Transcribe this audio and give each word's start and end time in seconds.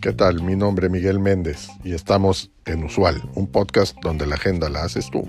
¿Qué 0.00 0.12
tal? 0.12 0.42
Mi 0.42 0.54
nombre 0.54 0.86
es 0.86 0.92
Miguel 0.92 1.18
Méndez 1.18 1.68
y 1.82 1.92
estamos 1.92 2.52
en 2.64 2.84
Usual, 2.84 3.28
un 3.34 3.50
podcast 3.50 3.96
donde 4.02 4.24
la 4.24 4.36
agenda 4.36 4.68
la 4.68 4.84
haces 4.84 5.10
tú. 5.10 5.22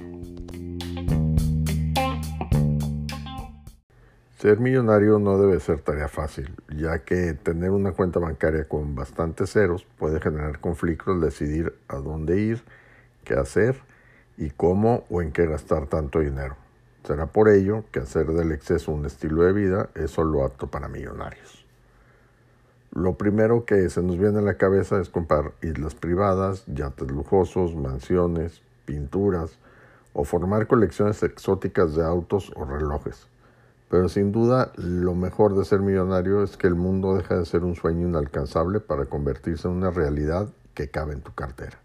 Ser 4.38 4.60
millonario 4.60 5.18
no 5.18 5.39
debe 5.39 5.60
ser 5.60 5.82
tarea 5.82 6.07
fácil, 6.07 6.55
ya 6.75 7.00
que 7.00 7.34
tener 7.34 7.71
una 7.71 7.93
cuenta 7.93 8.20
bancaria 8.20 8.68
con 8.68 8.93
bastantes 8.93 9.52
ceros 9.52 9.84
puede 9.98 10.21
generar 10.21 10.59
conflictos 10.59 11.20
decidir 11.21 11.73
a 11.88 11.95
dónde 11.95 12.39
ir, 12.39 12.64
qué 13.23 13.34
hacer 13.34 13.82
y 14.38 14.52
cómo 14.52 15.05
o 15.09 15.23
en 15.23 15.32
qué 15.32 15.48
gastar 15.48 15.88
tanto 15.88 16.20
dinero. 16.20 16.55
Será 17.08 17.26
por 17.26 17.48
ello 17.48 17.86
que 17.94 18.02
hacer 18.02 18.28
del 18.34 18.52
exceso 18.52 18.92
un 18.92 19.05
estilo 19.05 19.44
de 19.44 19.54
vida 19.54 19.88
es 19.96 20.12
solo 20.12 20.44
apto 20.44 20.68
para 20.68 20.90
millonarios. 20.90 21.66
Lo 22.91 23.14
primero 23.14 23.64
que 23.64 23.90
se 23.90 24.04
nos 24.04 24.18
viene 24.18 24.40
a 24.40 24.41
la 24.41 24.55
cabeza 24.55 25.00
es 25.00 25.08
comprar 25.08 25.54
islas 25.62 25.95
privadas, 25.95 26.66
yates 26.66 27.09
lujosos, 27.09 27.78
mansiones, 27.78 28.62
pinturas 28.84 29.58
o 30.12 30.26
formar 30.26 30.67
colecciones 30.67 31.23
exóticas 31.23 31.95
de 31.95 32.04
autos 32.04 32.52
o 32.58 32.66
relojes. 32.66 33.28
Pero 33.89 34.09
sin 34.09 34.34
duda 34.34 34.73
lo 34.76 35.16
mejor 35.16 35.55
de 35.55 35.64
ser 35.64 35.80
millonario 35.80 36.44
es 36.44 36.58
que 36.58 36.67
el 36.67 36.76
mundo 36.76 37.16
deja 37.16 37.38
de 37.38 37.45
ser 37.45 37.64
un 37.64 37.76
sueño 37.76 38.05
inalcanzable 38.05 38.81
para 38.81 39.05
convertirse 39.05 39.70
en 39.70 39.76
una 39.76 39.92
realidad 39.92 40.50
que 40.73 40.89
cabe 40.89 41.14
en 41.14 41.22
tu 41.22 41.34
cartera. 41.34 41.80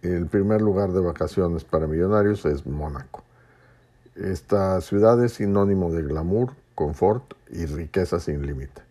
El 0.00 0.26
primer 0.26 0.62
lugar 0.62 0.92
de 0.92 1.00
vacaciones 1.00 1.64
para 1.64 1.88
millonarios 1.88 2.46
es 2.46 2.64
Mónaco. 2.68 3.24
Esta 4.14 4.78
ciudad 4.82 5.24
es 5.24 5.32
sinónimo 5.32 5.90
de 5.90 6.02
glamour, 6.02 6.50
confort 6.74 7.32
y 7.50 7.64
riqueza 7.64 8.20
sin 8.20 8.44
límite. 8.44 8.82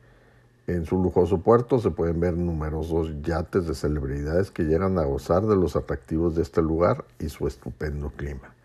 En 0.66 0.88
su 0.88 0.98
lujoso 0.98 1.42
puerto 1.42 1.78
se 1.78 1.92
pueden 1.92 2.20
ver 2.20 2.36
numerosos 2.36 3.22
yates 3.22 3.68
de 3.68 3.76
celebridades 3.76 4.50
que 4.50 4.64
llegan 4.64 4.98
a 4.98 5.04
gozar 5.04 5.44
de 5.44 5.56
los 5.56 5.76
atractivos 5.76 6.34
de 6.34 6.42
este 6.42 6.64
lugar 6.64 7.06
y 7.20 7.30
su 7.30 7.46
estupendo 7.46 8.10
clima. 8.10 8.56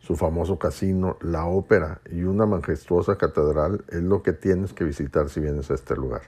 Su 0.00 0.16
famoso 0.16 0.58
casino, 0.58 1.18
la 1.20 1.46
ópera 1.46 2.00
y 2.10 2.24
una 2.24 2.46
majestuosa 2.46 3.16
catedral 3.16 3.84
es 3.88 4.02
lo 4.02 4.24
que 4.24 4.32
tienes 4.32 4.72
que 4.72 4.82
visitar 4.82 5.28
si 5.28 5.38
vienes 5.38 5.70
a 5.70 5.74
este 5.74 5.94
lugar, 5.94 6.22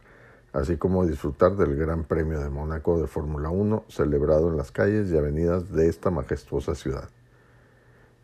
así 0.52 0.76
como 0.76 1.04
disfrutar 1.04 1.56
del 1.56 1.74
Gran 1.74 2.04
Premio 2.04 2.38
de 2.38 2.48
Mónaco 2.48 3.00
de 3.00 3.08
Fórmula 3.08 3.50
1 3.50 3.86
celebrado 3.88 4.50
en 4.50 4.56
las 4.56 4.70
calles 4.70 5.10
y 5.10 5.18
avenidas 5.18 5.72
de 5.72 5.88
esta 5.88 6.12
majestuosa 6.12 6.76
ciudad. 6.76 7.08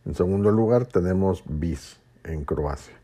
En 0.07 0.15
segundo 0.15 0.51
lugar 0.51 0.85
tenemos 0.85 1.43
Vis, 1.47 1.99
en 2.25 2.45
Croacia. 2.45 2.95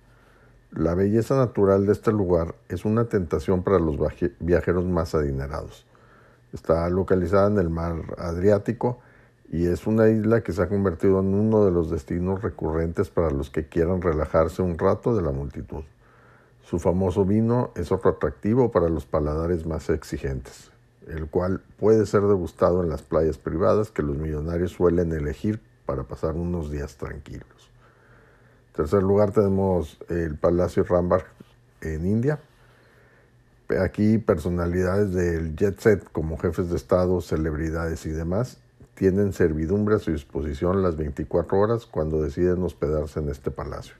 La 0.71 0.95
belleza 0.95 1.35
natural 1.35 1.87
de 1.87 1.93
este 1.93 2.13
lugar 2.13 2.55
es 2.69 2.85
una 2.85 3.07
tentación 3.07 3.63
para 3.63 3.79
los 3.79 3.97
viajeros 4.39 4.85
más 4.85 5.15
adinerados. 5.15 5.87
Está 6.53 6.89
localizada 6.91 7.49
en 7.49 7.59
el 7.59 7.71
mar 7.71 7.95
Adriático 8.19 8.99
y 9.51 9.67
es 9.67 9.87
una 9.87 10.09
isla 10.11 10.43
que 10.43 10.53
se 10.53 10.63
ha 10.63 10.69
convertido 10.69 11.21
en 11.21 11.35
uno 11.35 11.65
de 11.65 11.71
los 11.71 11.91
destinos 11.91 12.43
recurrentes 12.43 13.09
para 13.09 13.31
los 13.31 13.49
que 13.49 13.67
quieran 13.67 14.03
relajarse 14.03 14.61
un 14.61 14.79
rato 14.79 15.17
de 15.17 15.23
la 15.23 15.33
multitud. 15.33 15.85
Su 16.63 16.79
famoso 16.79 17.25
vino 17.25 17.71
es 17.77 17.91
otro 17.93 18.11
atractivo 18.11 18.71
para 18.71 18.91
los 18.91 19.07
paladares 19.07 19.65
más 19.65 19.89
exigentes, 19.89 20.71
el 21.09 21.29
cual 21.29 21.63
puede 21.79 22.05
ser 22.05 22.21
degustado 22.23 22.83
en 22.83 22.91
las 22.91 23.01
playas 23.01 23.39
privadas 23.39 23.91
que 23.91 24.03
los 24.03 24.19
millonarios 24.19 24.73
suelen 24.73 25.13
elegir 25.13 25.61
para 25.91 26.05
pasar 26.05 26.37
unos 26.37 26.71
días 26.71 26.95
tranquilos. 26.95 27.69
En 28.69 28.75
tercer 28.75 29.03
lugar 29.03 29.33
tenemos 29.33 29.99
el 30.09 30.37
Palacio 30.37 30.85
Rambar 30.85 31.25
en 31.81 32.07
India. 32.07 32.39
Aquí 33.83 34.19
personalidades 34.19 35.13
del 35.13 35.57
jet 35.57 35.81
set 35.81 36.09
como 36.13 36.39
jefes 36.39 36.71
de 36.71 36.77
Estado, 36.77 37.21
celebridades 37.21 38.07
y 38.07 38.11
demás 38.11 38.59
tienen 38.95 39.33
servidumbre 39.33 39.97
a 39.97 39.99
su 39.99 40.13
disposición 40.13 40.81
las 40.81 40.97
24 40.97 41.59
horas 41.59 41.87
cuando 41.87 42.23
deciden 42.23 42.63
hospedarse 42.63 43.19
en 43.19 43.29
este 43.29 43.51
palacio. 43.51 43.97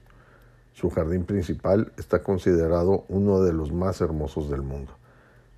Su 0.71 0.91
jardín 0.91 1.25
principal 1.25 1.91
está 1.97 2.23
considerado 2.23 3.03
uno 3.09 3.41
de 3.41 3.51
los 3.51 3.73
más 3.73 3.99
hermosos 3.99 4.49
del 4.49 4.61
mundo. 4.61 4.93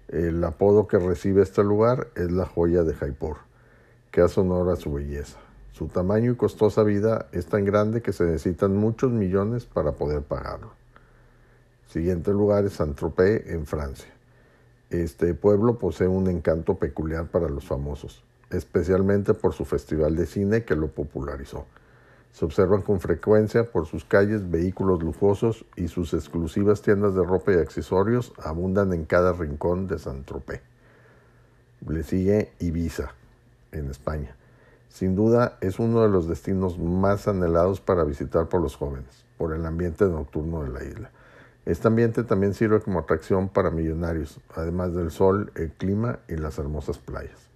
El 0.08 0.44
apodo 0.44 0.88
que 0.88 0.98
recibe 0.98 1.44
este 1.44 1.64
lugar 1.64 2.08
es 2.16 2.32
la 2.32 2.48
joya 2.48 2.82
de 2.82 2.96
Jaipur, 2.96 3.38
que 4.10 4.22
hace 4.22 4.40
honor 4.40 4.72
a 4.72 4.78
su 4.78 4.92
belleza. 4.92 5.38
Su 5.74 5.88
tamaño 5.88 6.32
y 6.32 6.36
costosa 6.36 6.84
vida 6.84 7.26
es 7.32 7.48
tan 7.48 7.66
grande 7.66 8.04
que 8.04 8.14
se 8.14 8.26
necesitan 8.26 8.78
muchos 8.78 9.12
millones 9.12 9.66
para 9.66 9.94
poder 9.94 10.22
pagarlo. 10.22 10.72
Siguiente 11.88 12.32
lugar 12.32 12.64
es 12.66 12.74
Saint-Tropez, 12.74 13.48
en 13.48 13.66
Francia. 13.66 14.14
Este 14.92 15.34
pueblo 15.34 15.80
posee 15.80 16.08
un 16.08 16.30
encanto 16.30 16.76
peculiar 16.76 17.26
para 17.26 17.50
los 17.50 17.66
famosos, 17.66 18.24
especialmente 18.52 19.34
por 19.34 19.54
su 19.54 19.66
festival 19.66 20.16
de 20.16 20.28
cine 20.28 20.64
que 20.64 20.76
lo 20.76 20.90
popularizó. 20.90 21.66
Se 22.34 22.46
observan 22.46 22.84
con 22.84 23.00
frecuencia 23.00 23.72
por 23.72 23.88
sus 23.88 24.06
calles 24.06 24.52
vehículos 24.52 25.02
lujosos 25.02 25.66
y 25.76 25.88
sus 25.88 26.14
exclusivas 26.14 26.84
tiendas 26.84 27.16
de 27.16 27.24
ropa 27.24 27.52
y 27.52 27.56
accesorios 27.56 28.32
abundan 28.44 28.94
en 28.94 29.06
cada 29.06 29.34
rincón 29.34 29.88
de 29.88 29.98
Saint-Tropez. 29.98 30.62
Le 31.88 32.04
sigue 32.04 32.52
Ibiza, 32.60 33.16
en 33.72 33.90
España. 33.90 34.36
Sin 34.94 35.16
duda 35.16 35.58
es 35.60 35.80
uno 35.80 36.04
de 36.04 36.08
los 36.08 36.28
destinos 36.28 36.78
más 36.78 37.28
anhelados 37.28 37.82
para 37.82 38.04
visitar 38.04 38.48
por 38.48 38.62
los 38.62 38.76
jóvenes, 38.76 39.26
por 39.40 39.52
el 39.52 39.66
ambiente 39.66 40.06
nocturno 40.06 40.62
de 40.62 40.70
la 40.70 40.84
isla. 40.84 41.10
Este 41.66 41.88
ambiente 41.88 42.24
también 42.24 42.54
sirve 42.54 42.80
como 42.80 43.00
atracción 43.00 43.50
para 43.50 43.72
millonarios, 43.72 44.40
además 44.56 44.94
del 44.94 45.10
sol, 45.10 45.52
el 45.56 45.72
clima 45.72 46.20
y 46.30 46.36
las 46.36 46.60
hermosas 46.60 47.00
playas. 47.00 47.50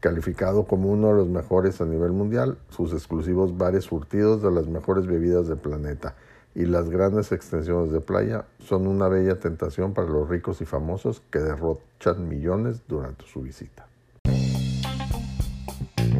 Calificado 0.00 0.64
como 0.64 0.90
uno 0.90 1.08
de 1.08 1.14
los 1.14 1.28
mejores 1.28 1.80
a 1.80 1.86
nivel 1.86 2.12
mundial, 2.12 2.58
sus 2.68 2.92
exclusivos 2.92 3.56
bares 3.56 3.84
surtidos 3.84 4.42
de 4.42 4.50
las 4.50 4.66
mejores 4.66 5.06
bebidas 5.06 5.48
del 5.48 5.56
planeta 5.56 6.14
y 6.54 6.66
las 6.66 6.90
grandes 6.90 7.32
extensiones 7.32 7.90
de 7.90 8.02
playa 8.02 8.44
son 8.58 8.86
una 8.86 9.08
bella 9.08 9.40
tentación 9.40 9.94
para 9.94 10.08
los 10.08 10.28
ricos 10.28 10.60
y 10.60 10.66
famosos 10.66 11.22
que 11.30 11.38
derrochan 11.38 12.28
millones 12.28 12.82
durante 12.86 13.24
su 13.24 13.40
visita. 13.40 13.89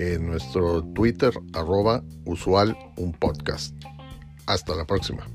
en 0.00 0.26
nuestro 0.26 0.82
Twitter 0.94 1.32
arroba 1.52 2.02
usual 2.24 2.76
un 2.96 3.12
podcast. 3.12 3.74
Hasta 4.46 4.74
la 4.74 4.86
próxima. 4.86 5.26